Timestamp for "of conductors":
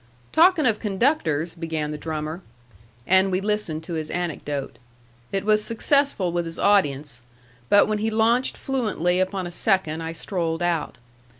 0.65-1.53